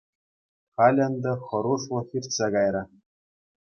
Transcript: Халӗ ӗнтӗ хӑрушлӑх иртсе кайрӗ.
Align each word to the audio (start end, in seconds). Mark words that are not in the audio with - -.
Халӗ 0.73 1.01
ӗнтӗ 1.13 1.31
хӑрушлӑх 1.45 2.07
иртсе 2.17 2.47
кайрӗ. 2.53 2.83